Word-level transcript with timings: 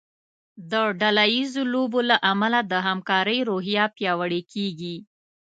د 0.71 0.73
ډله 1.01 1.25
ییزو 1.35 1.63
لوبو 1.73 1.99
له 2.09 2.17
امله 2.31 2.59
د 2.71 2.73
همکارۍ 2.87 3.39
روحیه 3.49 3.85
پیاوړې 3.97 4.41
کیږي. 4.53 4.95